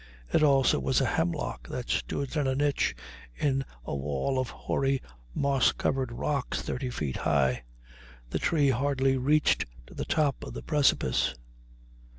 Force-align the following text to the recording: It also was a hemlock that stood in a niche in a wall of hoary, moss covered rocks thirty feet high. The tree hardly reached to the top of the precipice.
It 0.33 0.41
also 0.41 0.79
was 0.79 0.99
a 0.99 1.05
hemlock 1.05 1.67
that 1.69 1.87
stood 1.91 2.35
in 2.35 2.47
a 2.47 2.55
niche 2.55 2.95
in 3.35 3.63
a 3.85 3.93
wall 3.95 4.39
of 4.39 4.49
hoary, 4.49 4.99
moss 5.35 5.71
covered 5.73 6.11
rocks 6.11 6.59
thirty 6.59 6.89
feet 6.89 7.17
high. 7.17 7.65
The 8.31 8.39
tree 8.39 8.71
hardly 8.71 9.15
reached 9.15 9.67
to 9.85 9.93
the 9.93 10.05
top 10.05 10.43
of 10.43 10.53
the 10.53 10.63
precipice. 10.63 11.35